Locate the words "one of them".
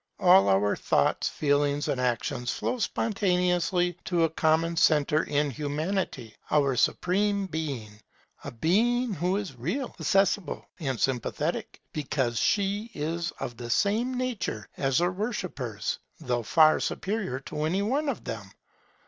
17.83-18.49